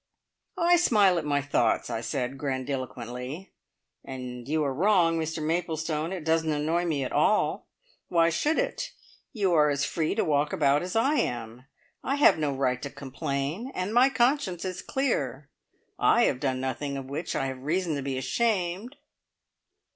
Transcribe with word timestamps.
"I 0.57 0.77
smile 0.77 1.19
at 1.19 1.25
my 1.25 1.43
thoughts," 1.43 1.91
I 1.91 2.01
said 2.01 2.39
grandiloquently. 2.39 3.53
"And 4.03 4.47
you 4.49 4.63
are 4.63 4.73
wrong, 4.73 5.19
Mr 5.19 5.43
Maplestone. 5.45 6.11
It 6.11 6.23
doesn't 6.23 6.51
annoy 6.51 6.85
me 6.85 7.03
at 7.03 7.11
all. 7.11 7.69
Why 8.07 8.31
should 8.31 8.57
it? 8.57 8.93
You 9.31 9.53
are 9.53 9.69
as 9.69 9.85
free 9.85 10.15
to 10.15 10.25
walk 10.25 10.53
about 10.53 10.81
as 10.81 10.95
I 10.95 11.17
am. 11.17 11.65
I 12.03 12.15
have 12.15 12.39
no 12.39 12.51
right 12.51 12.81
to 12.81 12.89
complain. 12.89 13.71
And 13.75 13.93
my 13.93 14.09
conscience 14.09 14.65
is 14.65 14.81
clear! 14.81 15.51
I 15.99 16.23
have 16.23 16.39
done 16.39 16.59
nothing 16.59 16.97
of 16.97 17.05
which 17.05 17.35
I 17.35 17.45
have 17.45 17.61
reason 17.61 17.93
to 17.95 18.01
be 18.01 18.17
ashamed." 18.17 18.95